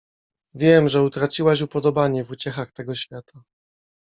[0.55, 3.41] —Wiem, że utraciłaś upodobanie w uciechach tego świata.